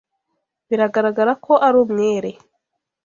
[0.67, 2.31] Biragaragara ko ari umwere.